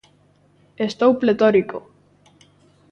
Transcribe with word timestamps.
Estou 0.87 1.11
pletórico. 1.21 1.77